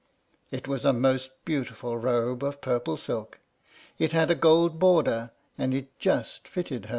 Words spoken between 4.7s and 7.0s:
border, and it just fitted her.